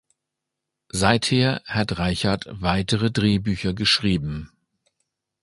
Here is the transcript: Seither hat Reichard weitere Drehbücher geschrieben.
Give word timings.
Seither 0.89 1.61
hat 1.67 1.99
Reichard 1.99 2.45
weitere 2.53 3.11
Drehbücher 3.11 3.75
geschrieben. 3.75 4.49